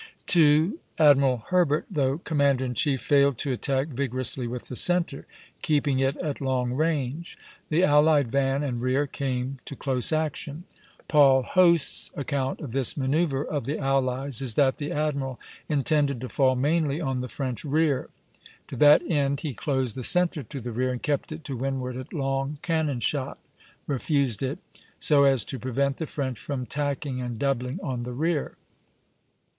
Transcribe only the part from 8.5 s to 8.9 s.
and